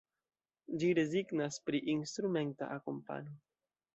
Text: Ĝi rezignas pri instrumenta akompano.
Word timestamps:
Ĝi 0.83 0.87
rezignas 0.99 1.59
pri 1.69 1.83
instrumenta 1.95 2.73
akompano. 2.79 3.37